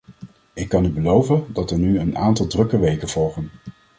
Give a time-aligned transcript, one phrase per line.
[0.53, 3.49] Ik kan u beloven dat er nu een aantal drukke weken volgen.